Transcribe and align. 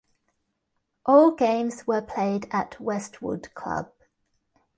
All 1.05 1.29
games 1.29 1.85
were 1.85 2.01
played 2.01 2.47
at 2.49 2.79
Westwood 2.81 3.53
Club. 3.53 3.91